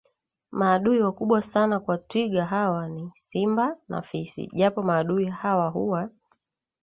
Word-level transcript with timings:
Maadui 0.51 1.01
wakubwa 1.01 1.41
sana 1.41 1.79
kwa 1.79 1.97
twiga 1.97 2.45
hawa 2.45 2.89
ni 2.89 3.11
simba 3.15 3.77
na 3.89 4.01
fisi 4.01 4.47
japo 4.53 4.81
maadui 4.83 5.25
hawa 5.25 5.69
huwa 5.69 6.09